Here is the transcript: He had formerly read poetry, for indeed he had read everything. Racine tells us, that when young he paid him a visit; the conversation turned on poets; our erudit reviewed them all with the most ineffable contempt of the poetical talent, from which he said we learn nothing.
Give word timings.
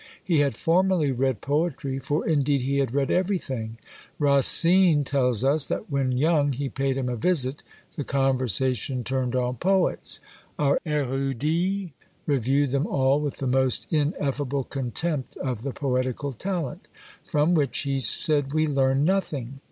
He 0.23 0.39
had 0.39 0.57
formerly 0.57 1.11
read 1.11 1.41
poetry, 1.41 1.99
for 1.99 2.27
indeed 2.27 2.61
he 2.63 2.79
had 2.79 2.91
read 2.91 3.11
everything. 3.11 3.77
Racine 4.17 5.03
tells 5.03 5.43
us, 5.43 5.67
that 5.67 5.91
when 5.91 6.11
young 6.11 6.53
he 6.53 6.69
paid 6.69 6.97
him 6.97 7.07
a 7.07 7.15
visit; 7.15 7.61
the 7.95 8.03
conversation 8.03 9.03
turned 9.03 9.35
on 9.35 9.57
poets; 9.57 10.19
our 10.57 10.79
erudit 10.87 11.91
reviewed 12.25 12.71
them 12.71 12.87
all 12.87 13.21
with 13.21 13.37
the 13.37 13.45
most 13.45 13.93
ineffable 13.93 14.63
contempt 14.63 15.37
of 15.37 15.61
the 15.61 15.71
poetical 15.71 16.33
talent, 16.33 16.87
from 17.23 17.53
which 17.53 17.81
he 17.81 17.99
said 17.99 18.53
we 18.53 18.65
learn 18.65 19.03
nothing. 19.05 19.59